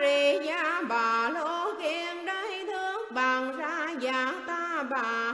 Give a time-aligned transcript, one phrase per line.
[0.00, 5.32] rê gia bà lô kiên đây thước bằng ra già ta bà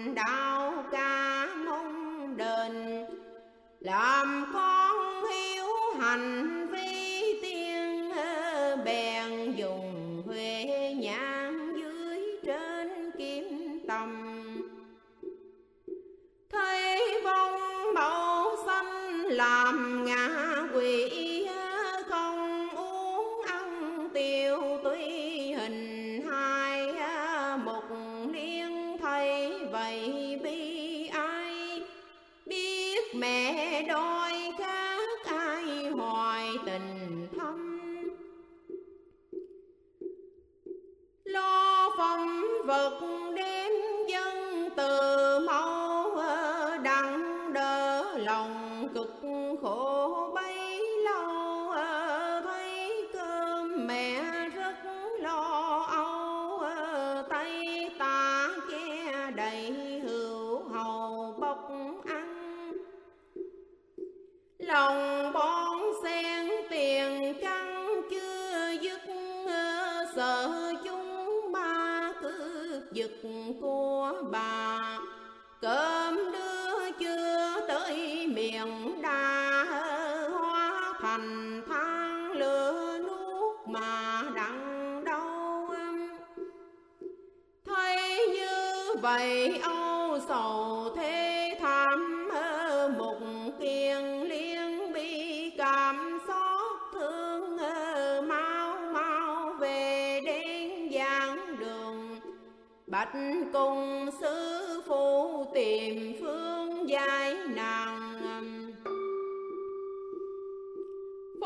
[0.00, 0.49] கொண்டான்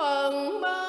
[0.04, 0.83] phần mơ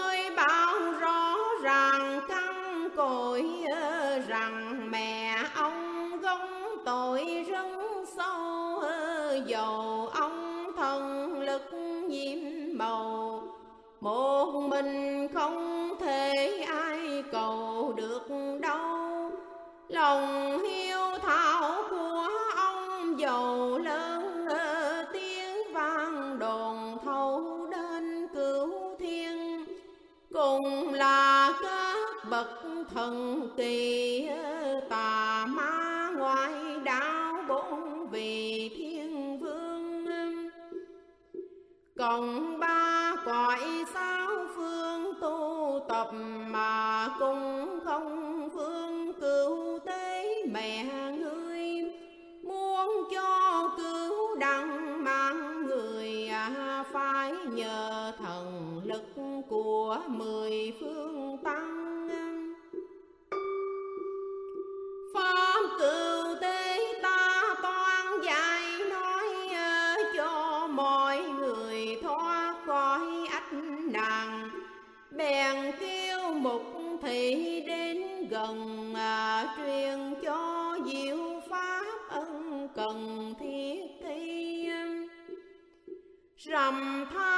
[86.74, 87.35] ำพา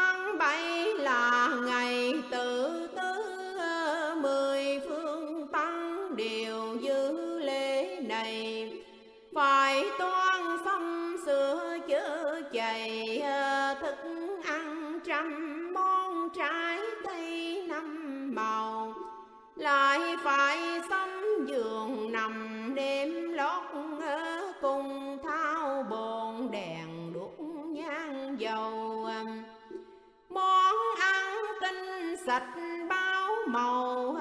[32.39, 34.17] bịch bao màu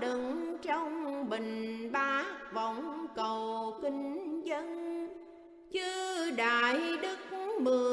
[0.00, 5.08] đựng trong bình bát vọng cầu kinh dân.
[5.72, 7.18] Chư đại đức
[7.60, 7.89] mười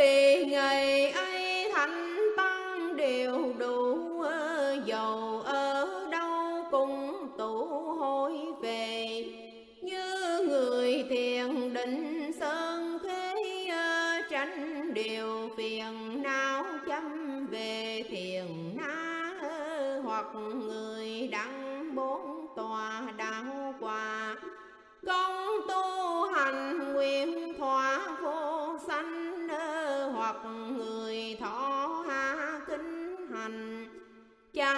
[0.00, 3.99] vì ngày ấy thánh tăng đều đủ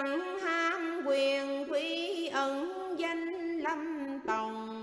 [0.03, 2.69] hằng ham quyền quý ẩn
[2.99, 4.83] danh lâm tòng.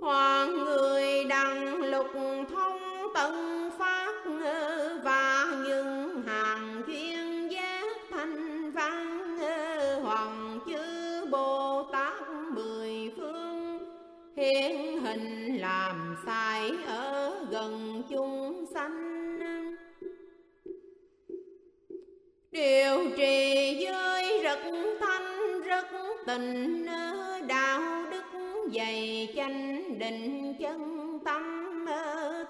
[0.00, 2.06] Hoàng người đằng lục
[2.50, 2.78] thông
[3.14, 3.49] tận
[22.60, 24.58] kiều trì giới rất
[25.00, 25.86] thanh, rất
[26.26, 26.86] tình
[27.46, 28.24] đạo đức
[28.74, 31.86] dày chanh định chân tâm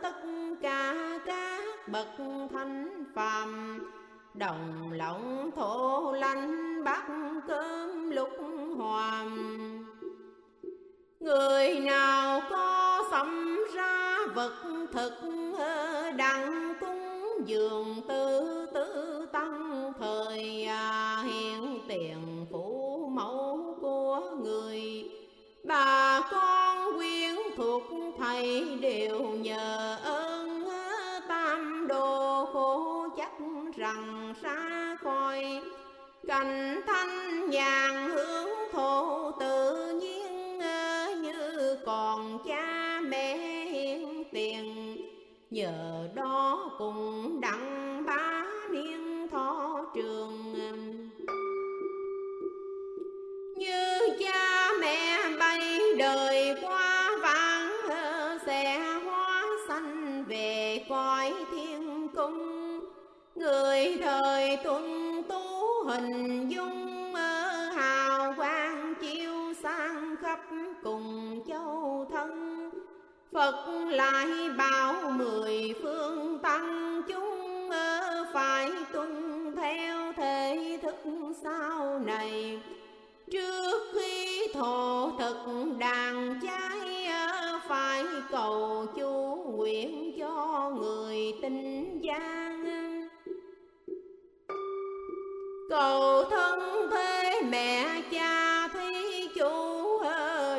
[0.03, 0.23] tất
[0.63, 0.95] cả
[1.27, 2.09] các bậc
[2.53, 3.79] thanh phàm.
[4.35, 7.03] Đồng lộng thổ lanh bát
[7.49, 8.31] cơm lục
[8.77, 9.37] hoàng.
[11.21, 14.55] Người nào có sắm ra vật
[14.93, 15.13] thực
[16.17, 18.60] đặng cúng dường tư
[21.91, 25.05] tiền phủ mẫu của người.
[25.65, 27.83] Bà con quyến thuộc
[28.19, 30.69] thầy đều nhờ ơn
[31.29, 33.33] tam đồ khổ chắc
[33.77, 35.45] rằng xa coi
[36.27, 40.59] cành thanh nhàn hướng thổ tự nhiên
[41.23, 44.97] như còn cha mẹ hiền tiền.
[45.51, 49.10] Nhờ đó cùng đặng ba niên
[66.13, 67.15] hình dung
[67.75, 70.41] hào quang chiếu sang khắp
[70.83, 72.71] cùng châu thân.
[73.33, 74.27] Phật lại
[74.59, 77.71] bảo mười phương tăng, chúng
[78.33, 80.97] phải tuân theo thể thức
[81.43, 82.61] sau này.
[83.31, 85.37] Trước khi thổ thực
[85.79, 86.50] đàn cha
[95.81, 96.61] cầu thân
[96.91, 100.03] thế mẹ cha thí chú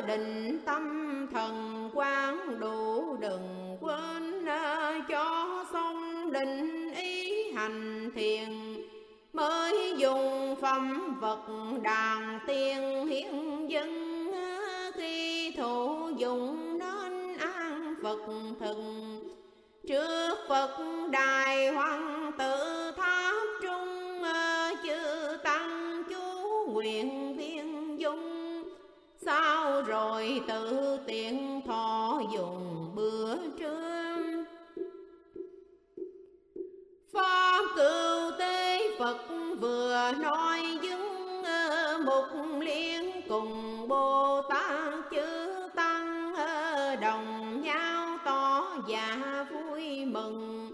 [0.06, 4.44] định tâm thần quán đủ đừng quên
[5.08, 8.48] cho xong định ý hành thiền.
[9.32, 11.46] Mới dùng phẩm vật
[11.82, 14.26] đàn tiên hiến dân
[14.94, 18.20] khi thủ dụng nên an phật
[18.60, 19.20] thần.
[19.88, 20.78] Trước phật
[21.10, 22.91] đài hoàng tử
[26.82, 28.62] nguyện viên dung.
[29.16, 34.44] Sao rồi tự tiện thọ dùng bữa trưa?
[37.12, 39.18] Pháp cựu tế Phật
[39.60, 48.64] vừa nói dứng ờ, Mục liên cùng Bồ Tát chư Tăng ờ, Đồng nhau tỏ
[48.88, 50.70] và vui mừng.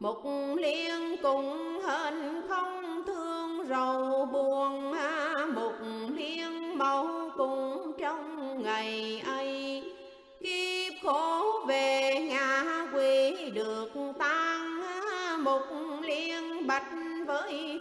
[0.00, 0.22] Mục
[0.56, 2.42] liên cùng hên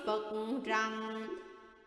[0.05, 0.23] Phật
[0.65, 1.27] rằng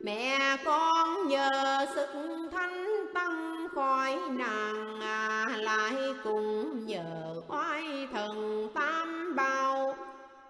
[0.00, 2.08] Mẹ con nhờ sức
[2.52, 9.94] thanh tăng khỏi nàng à, Lại cùng nhờ oai thần tam bao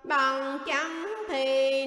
[0.05, 1.78] Bằng chẳng thì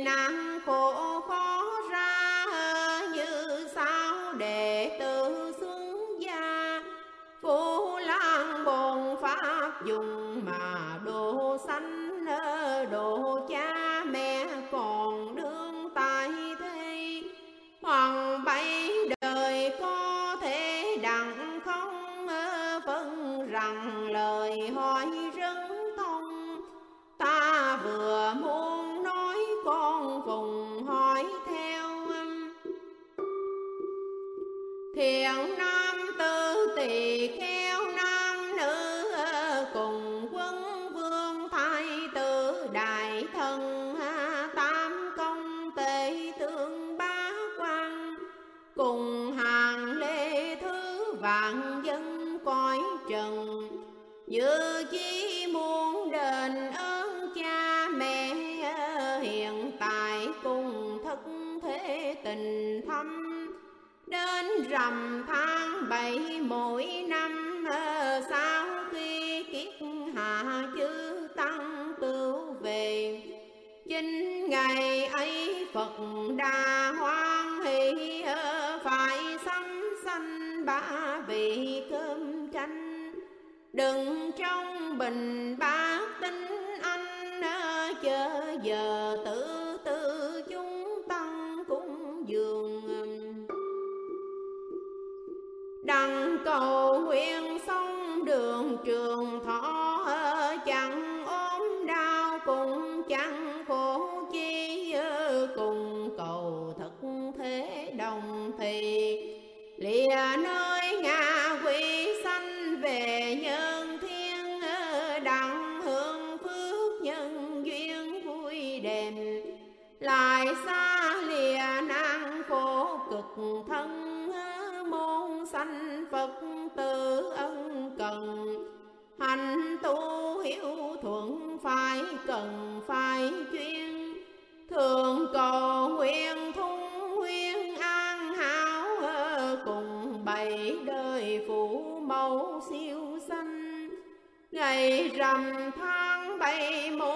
[144.72, 147.11] bảy rằm tháng bảy một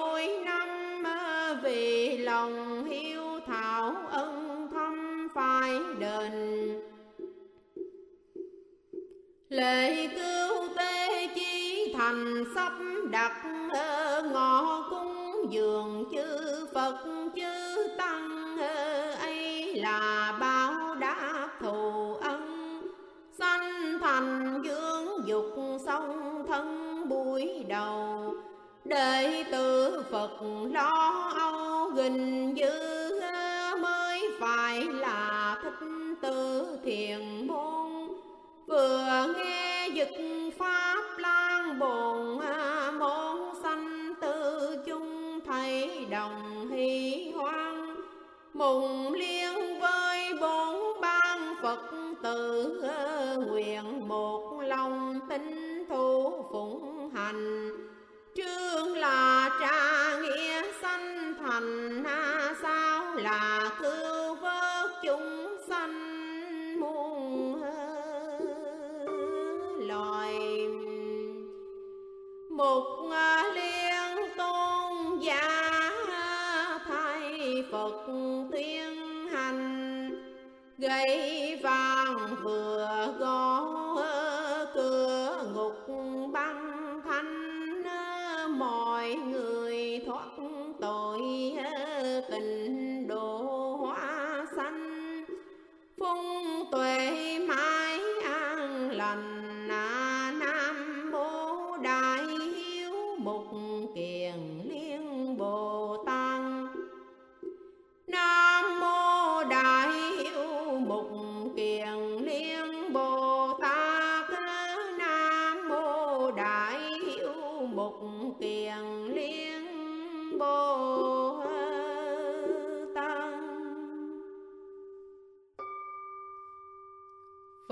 [30.45, 30.73] Mm-hmm.
[30.73, 30.94] No.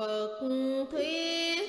[0.04, 0.40] Phật
[0.92, 1.63] thuyết.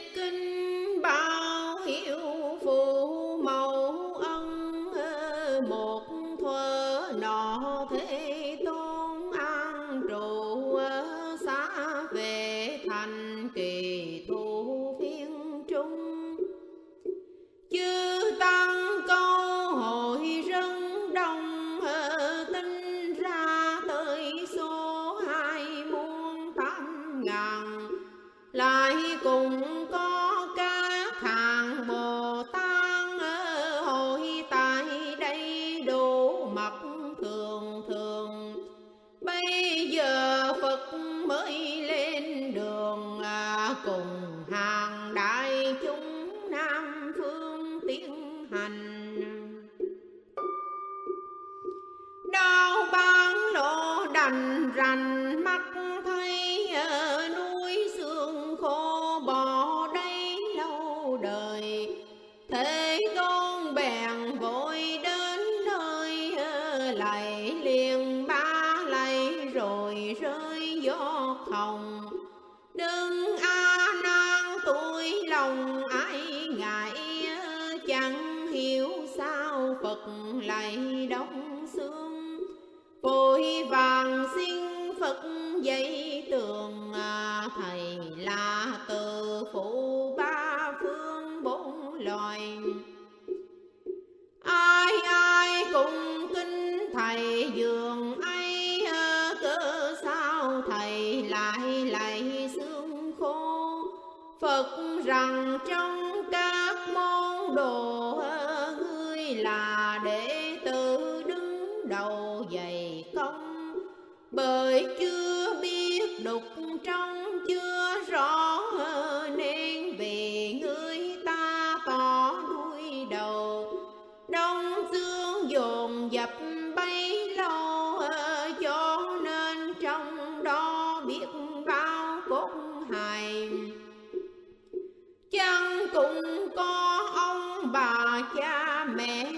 [135.95, 139.33] cũng có ông bà cha mẹ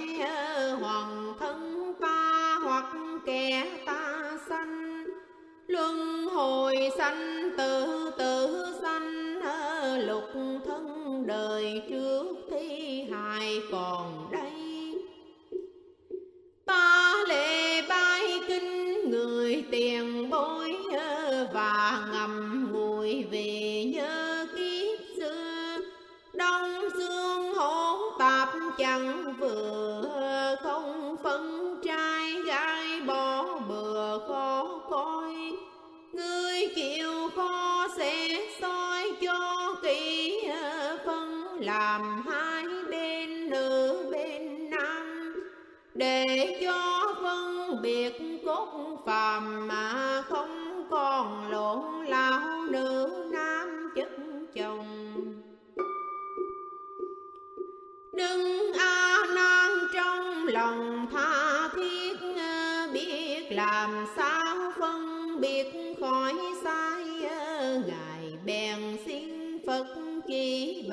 [0.81, 2.85] hoàng thân ta hoặc
[3.27, 5.05] kẻ ta sanh.
[5.67, 8.06] Luân hồi sanh tử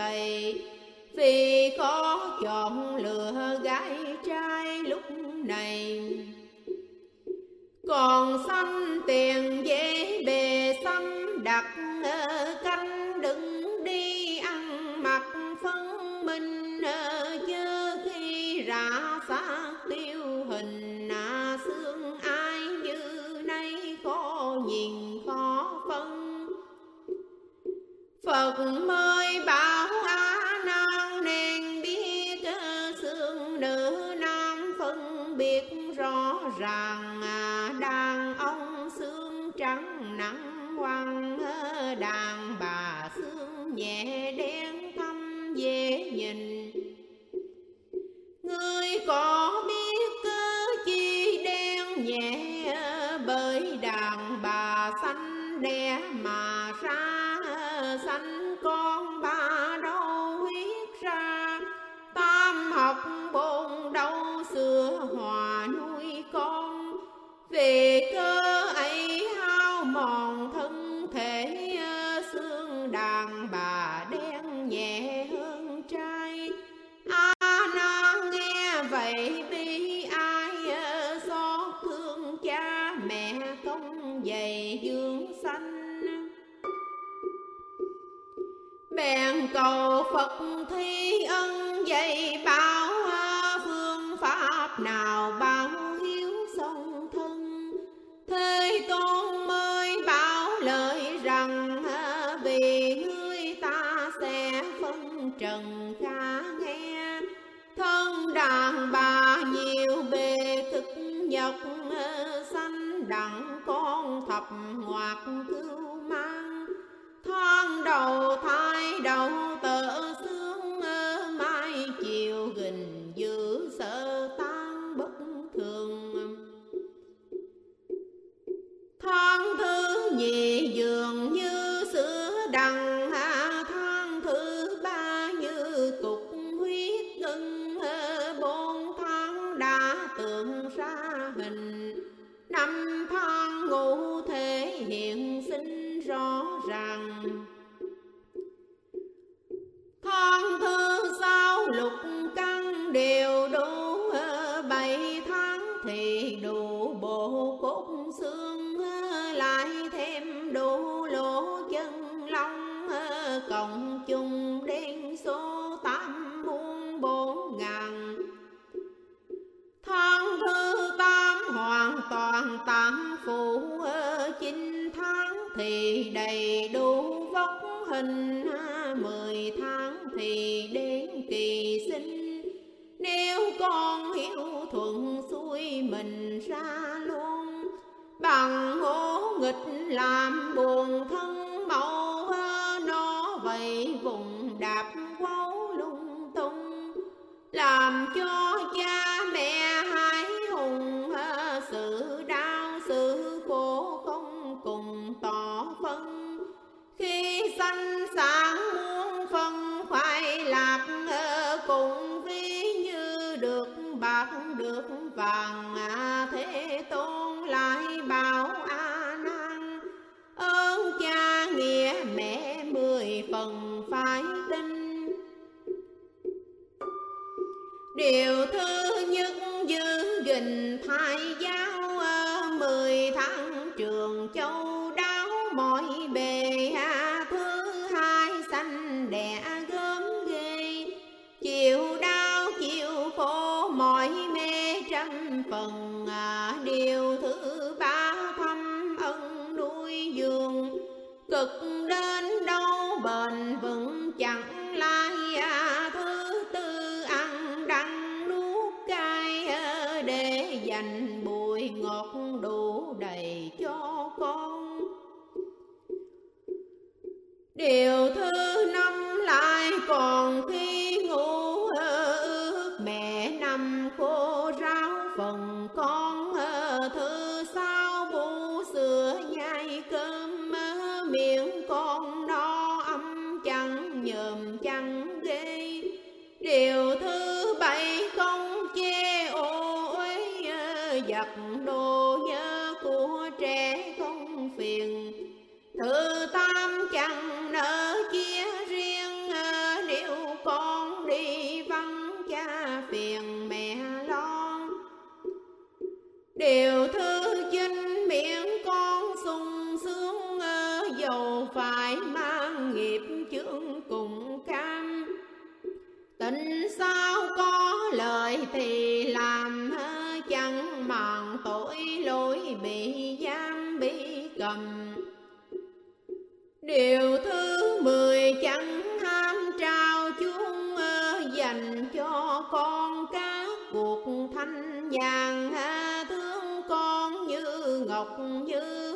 [0.03, 0.55] này.
[1.15, 5.01] Vì khó chọn lựa gái trai lúc
[5.45, 6.01] này,
[7.87, 11.03] còn xanh tiền dễ bề xăm
[11.43, 11.65] đặt
[12.03, 15.23] ở canh đừng đi ăn mặc
[15.63, 16.81] phân minh.
[16.83, 22.97] Ở chớ khi rã xác tiêu hình à xương ai như
[23.43, 26.47] nay khó nhìn khó phân.
[28.25, 29.72] Phật mới bảo
[49.05, 49.62] 你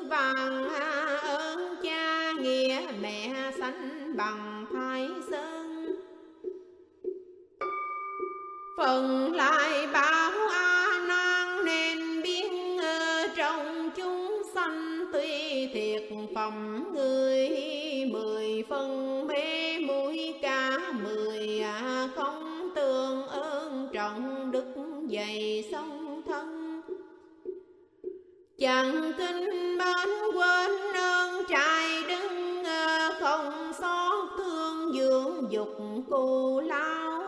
[0.10, 0.70] vàng,
[1.22, 5.88] ơn cha nghĩa mẹ sanh bằng thái sơn.
[8.78, 16.04] Phần lại bảo a nan nên biết ờ, trong chúng sanh tuy thiệt
[16.36, 17.50] phẩm người
[18.12, 19.17] mười phân.
[28.60, 32.64] Chẳng kinh mến quên ơn trai đứng
[33.20, 35.78] không xót thương dưỡng dục
[36.10, 37.22] cù lao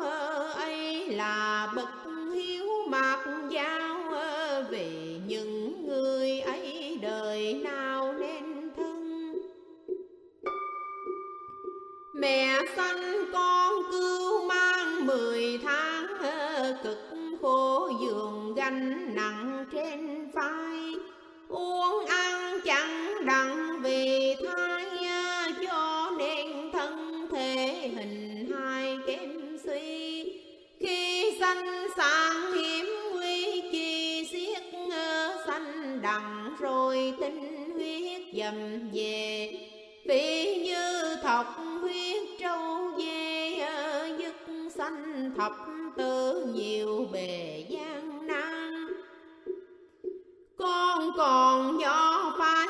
[0.56, 1.90] ấy là bậc
[2.36, 3.98] hiếu mạc giao
[4.70, 4.90] về
[5.28, 9.34] những người ấy đời nào nên thân.
[12.14, 16.08] Mẹ sanh con cứu mang mười tháng
[16.84, 17.00] cực
[17.42, 19.09] khổ giường gánh
[31.98, 34.64] sang hiểm nguy chi xiết
[35.48, 39.52] xanh đằng, rồi tinh huyết dầm về.
[40.06, 41.46] Vì như thọc
[41.82, 43.60] huyết trâu dê
[44.20, 44.36] dứt
[44.76, 45.52] xanh thập
[45.98, 48.88] tử nhiều bề gian nan.
[50.58, 52.68] Con còn nhỏ phải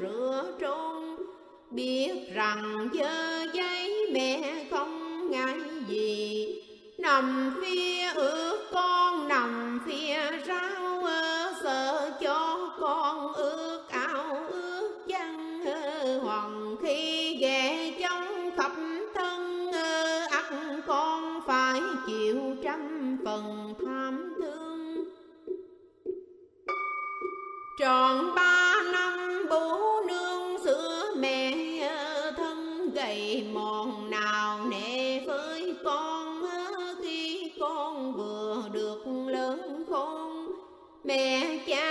[0.00, 1.00] rửa trôn
[1.70, 6.46] biết rằng dơ giấy mẹ không ngại gì.
[6.98, 11.02] Nằm phía ước con, nằm phía rau
[11.62, 15.60] sợ cho con ước áo ước chân
[16.22, 18.72] hoàng khi ghé trong khắp
[19.14, 19.72] thân
[20.30, 20.44] ắt
[20.86, 25.04] con phải chịu trăm phần tham thương.
[27.78, 28.69] Tròn ba
[29.60, 31.52] năm nương sữa mẹ
[32.36, 36.44] thân gầy mòn nào nề với con,
[37.02, 40.52] khi con vừa được lớn khôn,
[41.04, 41.89] mẹ cha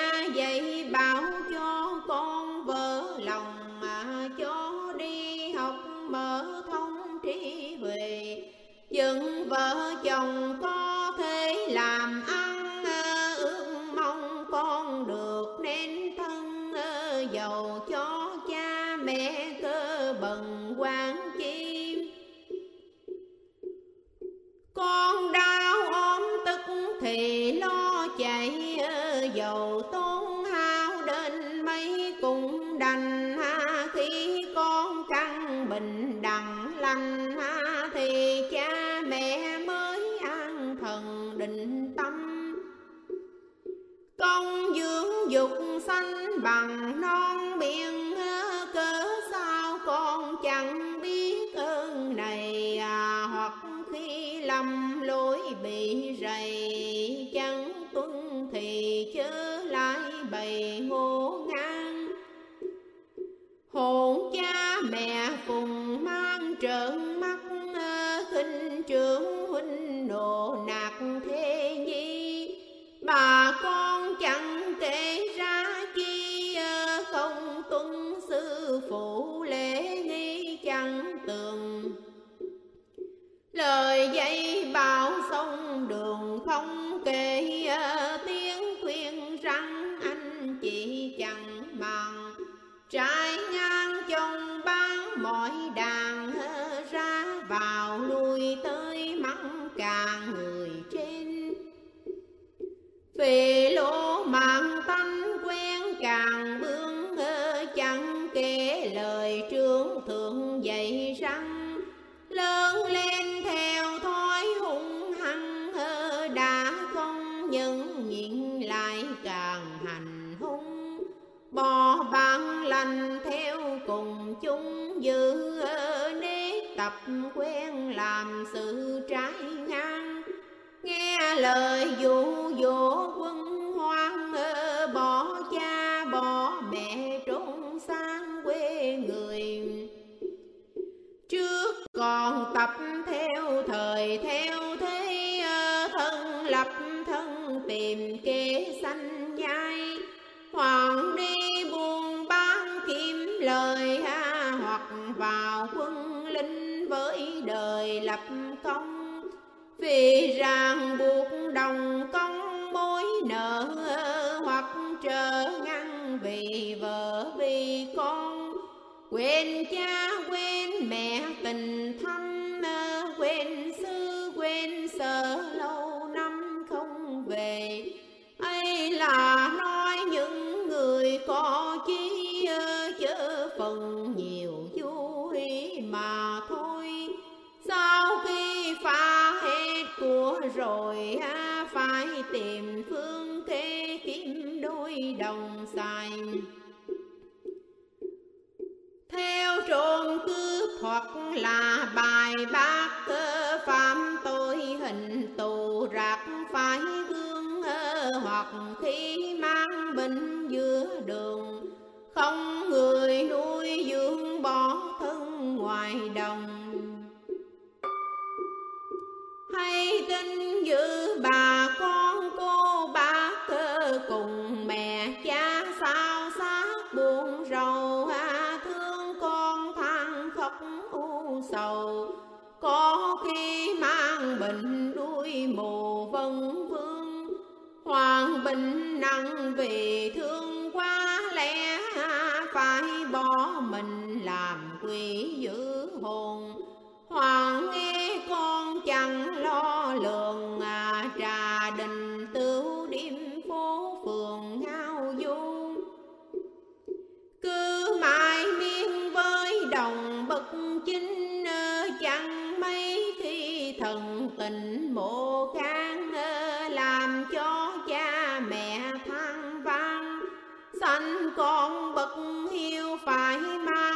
[271.50, 272.16] con bậc
[272.52, 273.89] hiếu phải mang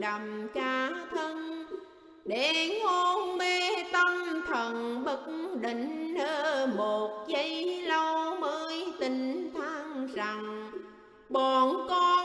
[0.00, 1.64] đầm cha thân.
[2.24, 3.60] Để hôn mê
[3.92, 5.20] tâm thần bất
[5.60, 6.14] định
[6.76, 10.70] Một giây lâu mới tình than rằng,
[11.28, 12.19] Bọn con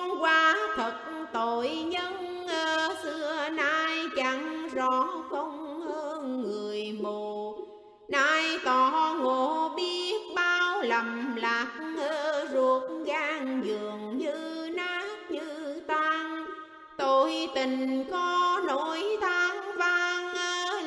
[17.65, 20.35] tình có nỗi than vang,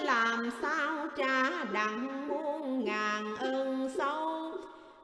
[0.04, 4.52] làm sao trả đặng muôn ngàn ơn sâu?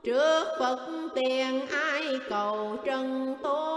[0.05, 3.74] Trước phật tiền ai cầu trần tô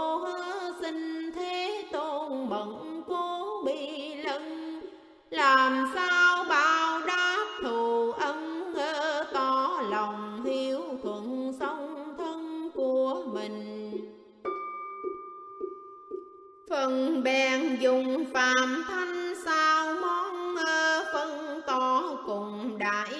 [16.70, 20.56] phần bèn dùng phàm thanh sao món
[21.12, 23.14] phân to cùng đại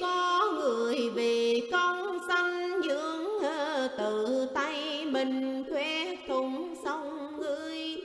[0.00, 3.26] có người vì công sanh dưỡng
[3.98, 7.96] tự tay mình khoe thùng sông ngươi.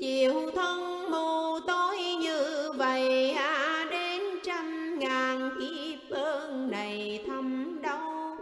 [0.00, 8.36] Chiều thân mù tối như vậy à đến trăm ngàn kiếp ơn này thâm đau.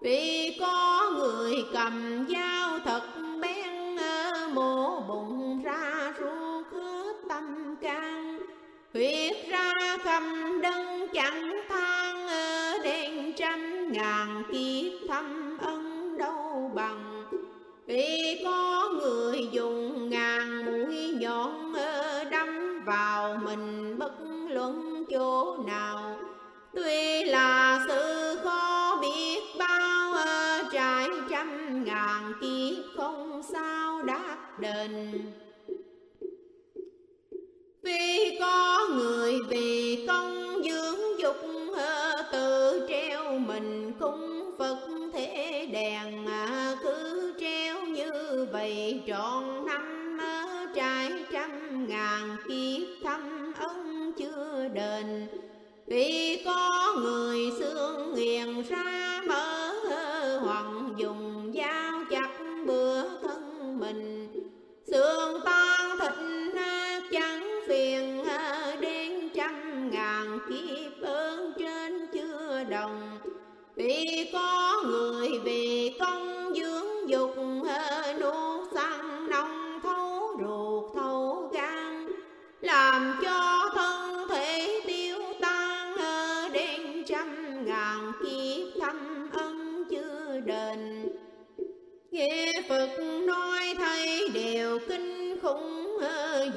[0.00, 3.02] Vì có người cầm dao thật
[3.40, 3.96] bén
[4.54, 8.38] mổ bụng ra ruột hết tâm can.
[8.94, 9.72] Huyết ra
[10.04, 11.93] cầm đơn chẳng tha
[13.94, 17.24] ngàn kiếp thâm ân đâu bằng.
[17.86, 21.74] Vì có người dùng ngàn mũi nhọn
[22.30, 24.12] đâm vào mình, bất
[24.48, 26.16] luận chỗ nào.
[26.74, 30.14] Tuy là sự khó biết bao
[30.72, 35.22] trải, trăm ngàn kiếp không sao đáp đền.
[37.82, 41.36] Vì có người vì công dưỡng dục
[43.54, 44.78] mình cung Phật
[45.12, 53.52] thế đèn à, cứ treo như vậy trọn năm à, trải trăm ngàn kiếp thâm
[53.58, 55.26] ân chưa đền.
[55.86, 58.93] Vì có người xương nghiền ra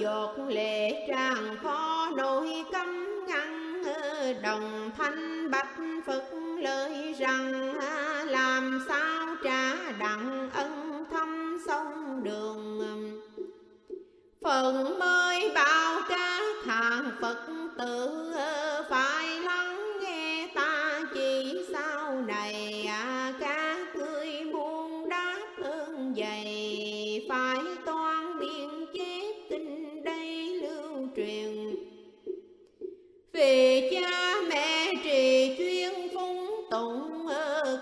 [0.07, 3.83] giọt lệ tràn khó nỗi cấm ngăn.
[4.41, 6.23] Đồng thanh bạch Phật
[6.59, 7.73] lời rằng,
[8.25, 12.81] làm sao trả đặng ân thâm sông đường?
[14.41, 17.37] Phần mới bao các hàng Phật
[17.77, 18.26] tử
[33.91, 37.27] cha mẹ trì chuyên phúng tụng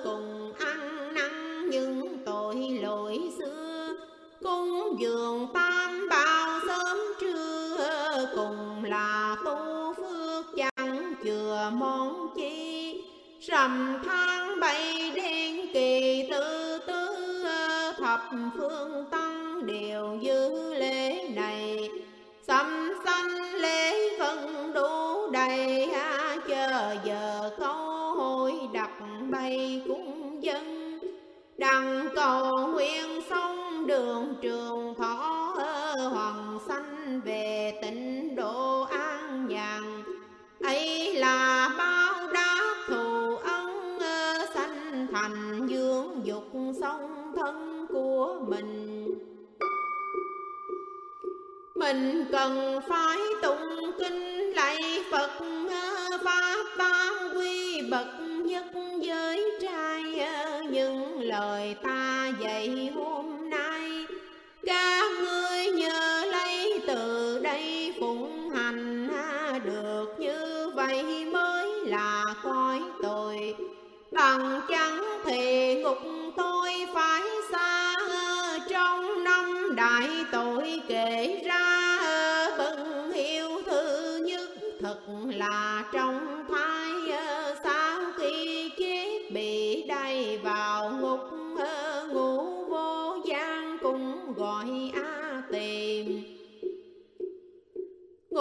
[0.04, 3.96] cùng ăn năn những tội lỗi xưa.
[4.44, 13.02] Cung dường tam bao sớm trưa, cùng là tu phước chẳng chừa món chi.
[13.42, 17.06] Rằm tháng bảy đen kỳ tư tứ
[17.98, 18.22] thập
[18.58, 19.25] phương tăng
[51.86, 55.30] mình cần phải tụng kinh lạy Phật.
[56.24, 58.08] Pháp ban quy bậc
[58.46, 58.66] nhất
[59.02, 64.06] giới trai ờ, những lời ta dạy hôm nay.
[64.66, 69.08] Các ngươi nhớ lấy từ đây phụng hành
[69.66, 73.56] được như vậy mới là coi tội.
[74.12, 75.98] Bằng chẳng thì ngục
[76.38, 76.65] tôi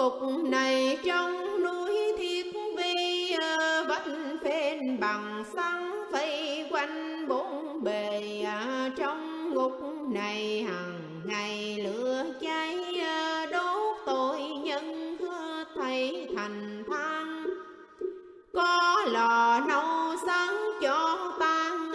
[0.05, 2.45] cục này trong núi thiết
[2.77, 4.07] vi ờ, vách
[4.43, 9.71] phên bằng xăng vây quanh bốn bề ờ, trong ngục
[10.09, 15.17] này hằng ngày lửa cháy ờ, đốt tội nhân
[15.75, 17.45] thầy thành than
[18.53, 21.91] có lò nấu sáng cho tan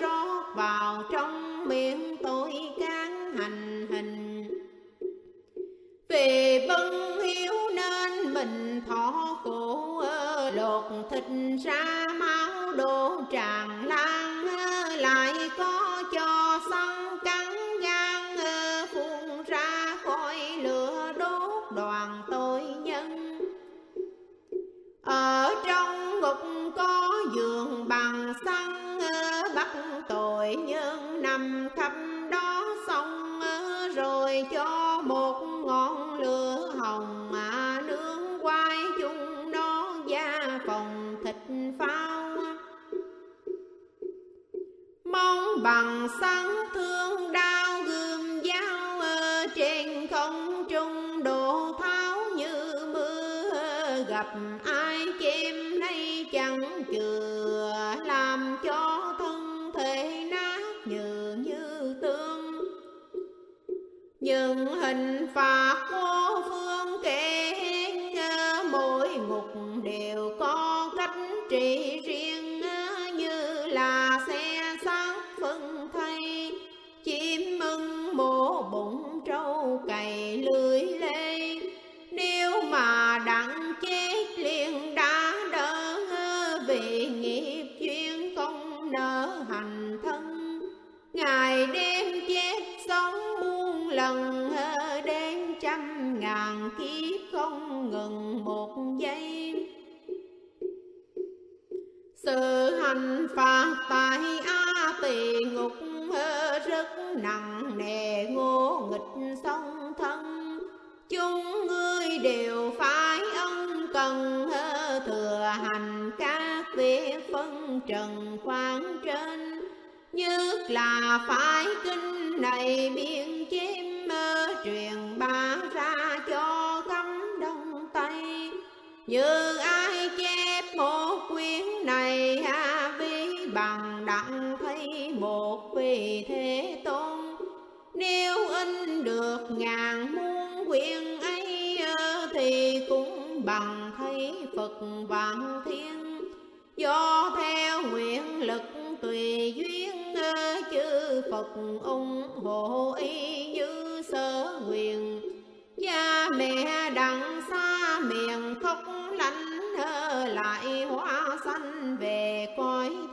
[0.00, 4.48] rót vào trong miệng tôi can hành hình.
[6.08, 7.13] Vì bưng
[7.44, 10.04] yếu nên mình thọ khổ
[10.54, 11.24] lột thịt
[11.64, 14.44] ra máu đổ tràn lan
[14.96, 18.36] lại có cho săn cắn gan
[18.94, 23.38] phun ra khói lửa đốt đoàn tội nhân.
[25.02, 27.83] Ở trong ngục có giường
[46.20, 47.23] sáng thương.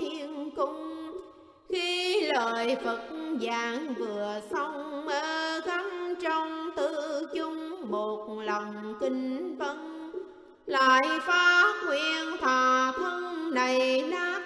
[0.02, 1.12] Thiên cung.
[1.70, 3.02] Khi lời phật
[3.42, 9.78] giảng vừa xong, mơ gắm trong tư chung một lòng kinh vân.
[10.66, 14.42] Lại phát nguyện thà thân này nát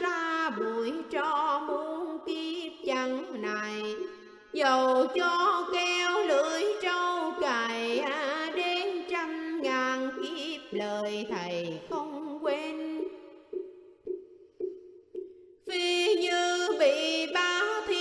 [0.00, 3.94] ra bụi cho muôn kiếp chẳng này.
[4.52, 5.89] Dầu cho keo
[16.20, 17.99] như bị ba thiên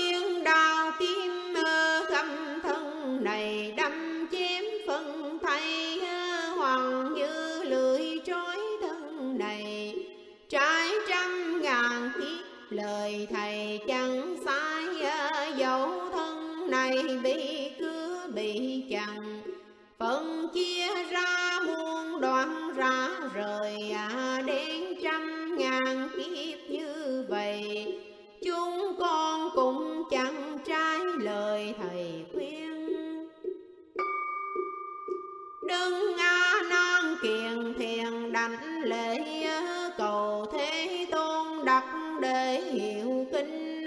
[35.80, 36.18] xưng
[36.70, 39.18] nan kiền thiền đảnh lễ
[39.98, 41.84] cầu thế tôn đặc
[42.22, 43.86] để hiệu kinh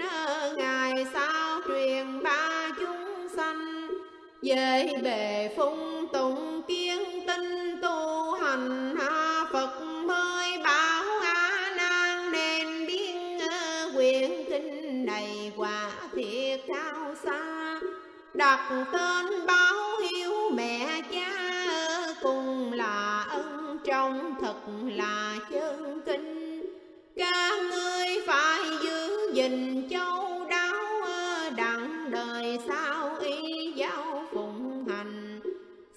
[0.57, 3.87] ngài sao truyền ba chúng sanh.
[4.41, 12.87] Về bề phung tùng kiến tinh tu hành ha phật mới bảo a nan nên
[12.87, 13.39] biến
[13.95, 17.79] quyển kinh này quả thiệt cao xa.
[18.33, 19.82] Đặt tên báo
[24.85, 26.43] là chân kinh.
[27.15, 35.39] Ca ngươi phải giữ gìn châu đáo ờ, đặng đời sao y giáo phụng hành.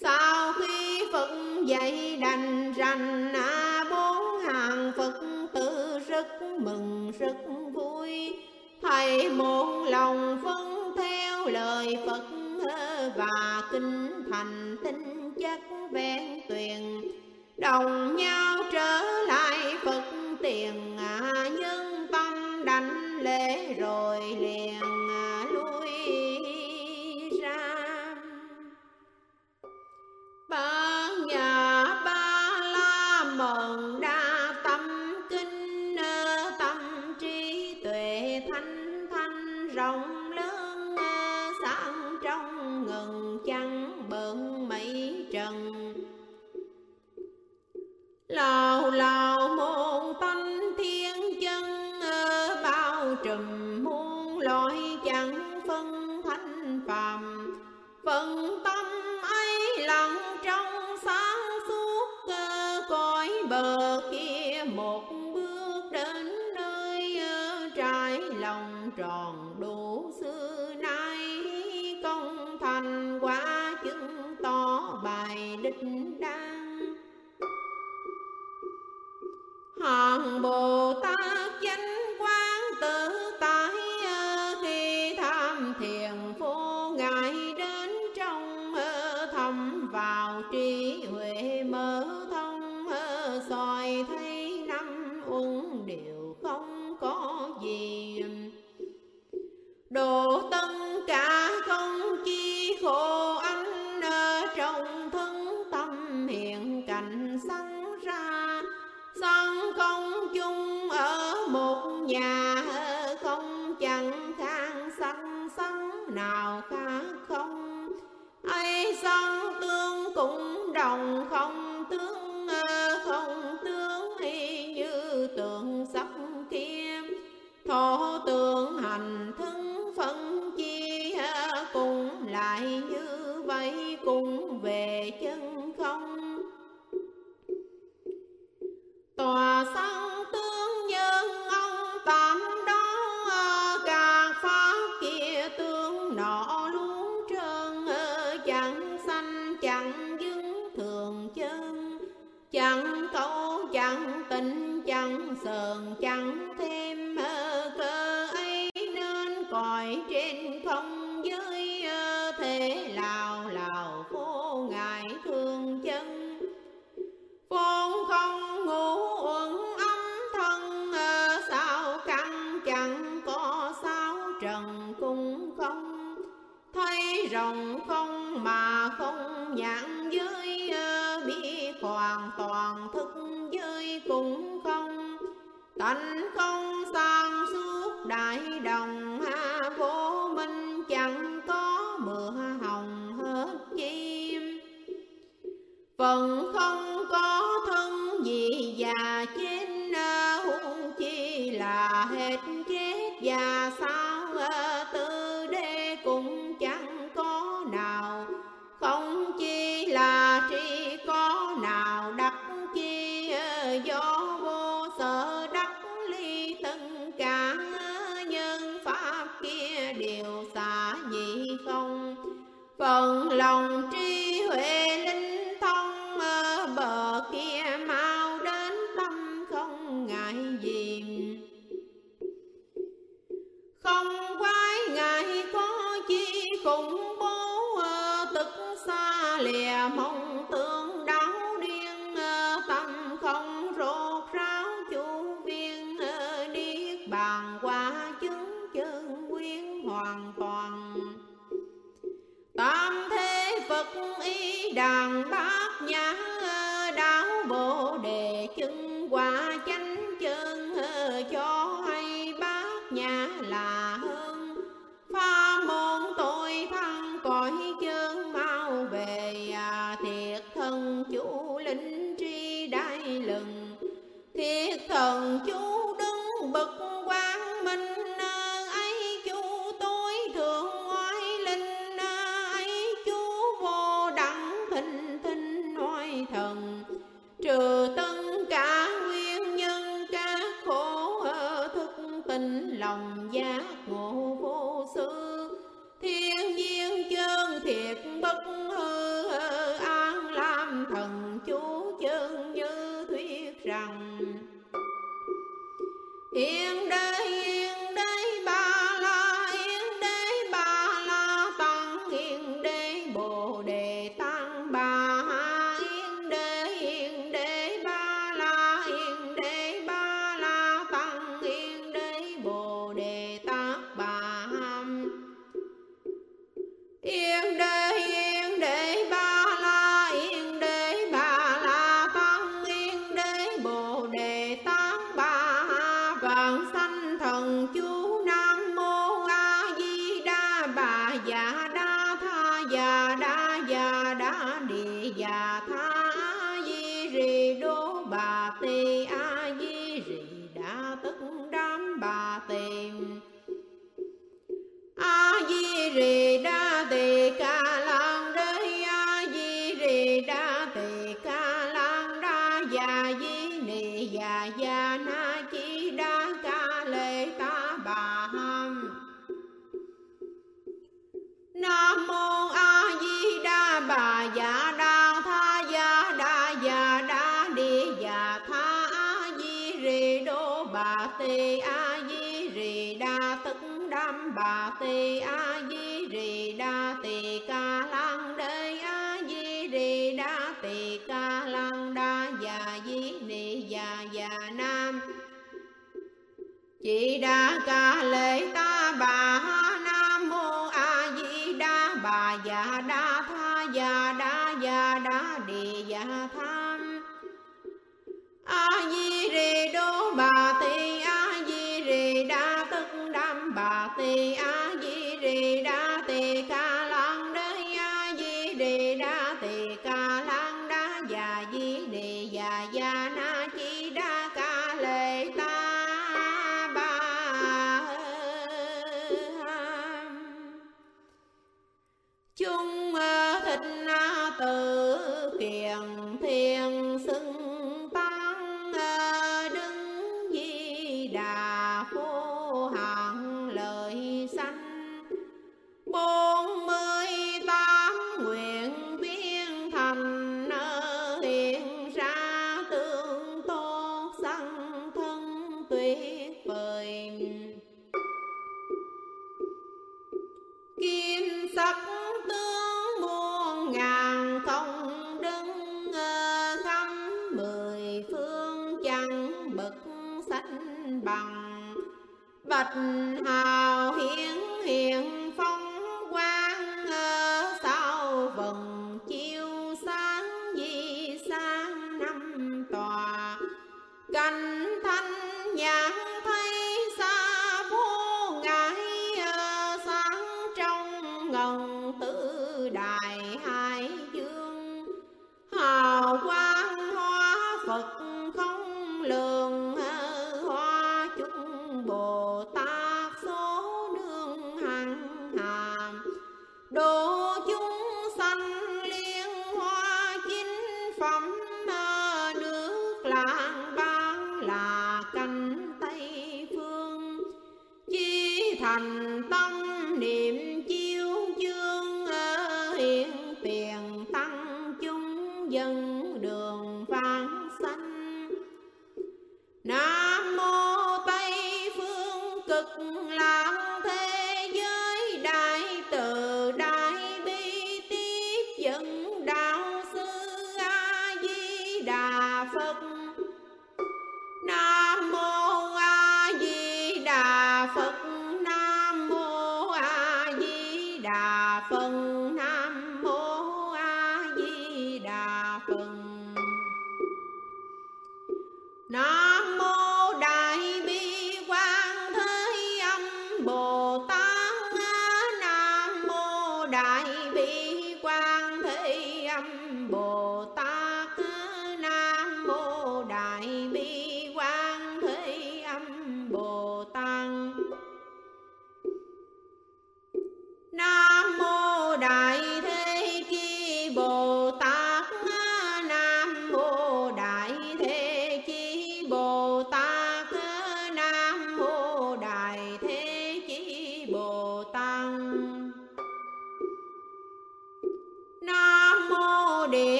[0.00, 1.30] Sau khi phật
[1.66, 5.20] dạy đành rành à, bốn hàng phật
[5.54, 6.26] tử rất
[6.58, 7.36] mừng rất
[7.72, 8.34] vui.
[8.82, 12.24] Thầy một lòng phân theo lời phật
[12.68, 15.60] ờ, và kinh thành tinh chất
[15.90, 17.02] vẹn tuyền
[17.58, 20.02] đồng nhau trở lại phật
[20.42, 20.96] tiền
[21.60, 24.55] nhưng tâm đảnh lễ rồi liền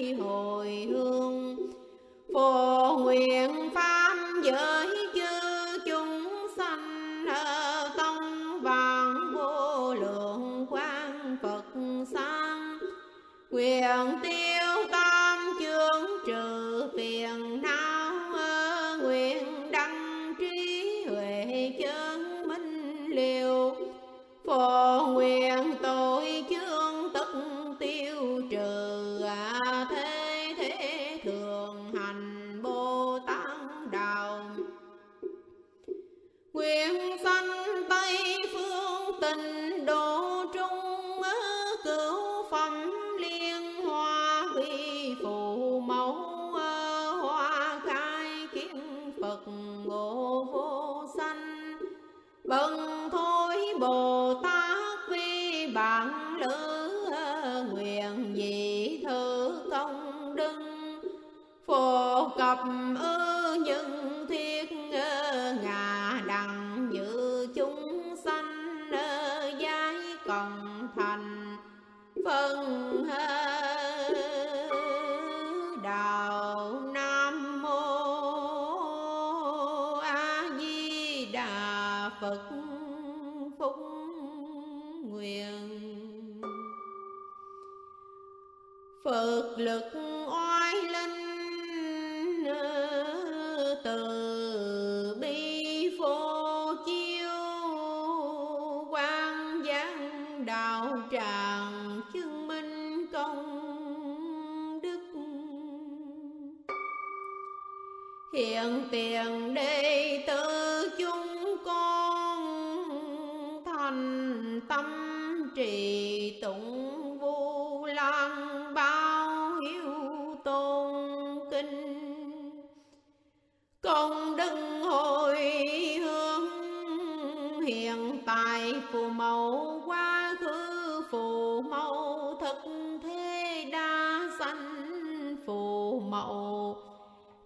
[0.00, 0.52] phước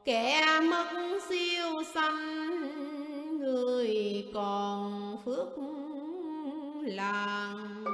[0.05, 0.87] kẻ mất
[1.29, 5.49] siêu sanh người còn phước
[6.83, 7.85] làng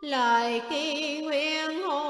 [0.00, 2.07] lời kỳ nguyện hồi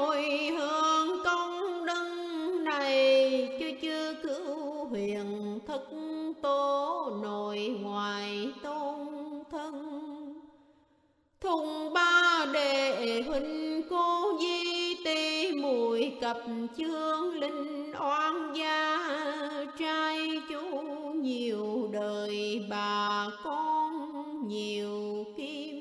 [16.29, 16.45] gặp cập
[16.77, 18.99] chương linh oan gia,
[19.79, 20.61] trai chú
[21.15, 25.79] nhiều đời, bà con nhiều kim.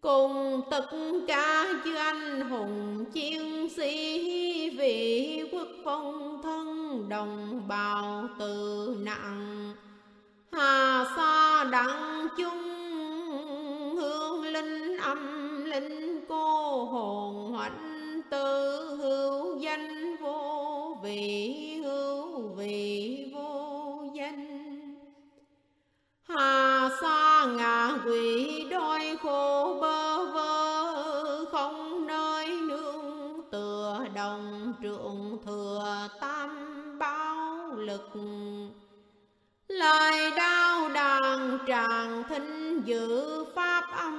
[0.00, 0.86] Cùng tất
[1.28, 9.72] cả chư anh hùng chiến sĩ vì quốc phong thân đồng bào từ nặng.
[10.52, 12.62] Hà sa đặng chung,
[13.96, 17.91] hương linh âm linh cô hồn hoạnh
[18.32, 24.46] tự hữu danh vô vị, hữu vị vô danh.
[26.22, 36.08] Hà sa ngạ quỷ đôi khổ bơ vơ, Không nơi nương tựa đồng trượng thừa
[36.20, 36.50] tam
[36.98, 38.10] bao lực.
[39.68, 44.18] Lời đau đàn tràng thinh giữ pháp âm,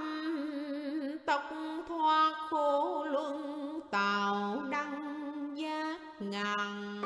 [1.25, 1.43] Tóc
[1.87, 3.52] thoát khổ luân
[3.93, 7.01] tạo đăng giác ngàn.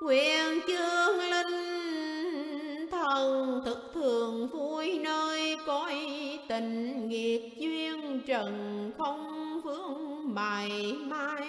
[0.00, 5.96] Nguyện chương linh thần thực thường vui nơi cõi
[6.48, 11.48] tình nghiệt duyên trần không vương mày mai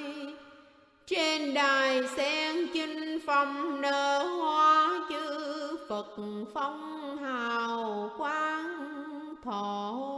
[1.07, 6.15] trên đài sen chinh phong nở hoa chư phật
[6.53, 10.08] phong hào quang thọ.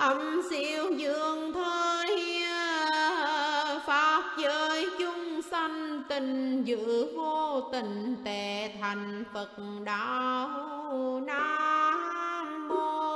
[0.00, 2.42] Âm siêu dương thơi
[3.86, 9.50] pháp giới chúng sanh tình dự vô tình, tề thành phật
[9.84, 10.48] đạo
[11.26, 13.10] nam mô